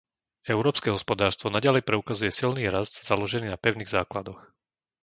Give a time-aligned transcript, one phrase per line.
[0.55, 4.41] Európske hospodárstvo naďalej preukazuje silný rast založený na pevných základoch.